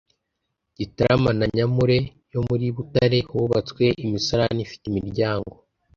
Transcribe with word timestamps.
Gitarama 0.77 1.31
na 1.39 1.45
Nyamure 1.55 1.97
yo 2.33 2.41
muri 2.47 2.65
Butare 2.75 3.19
Hubatswe 3.29 3.83
imisarani 4.05 4.59
ifite 4.67 4.83
imiryango 4.87 5.53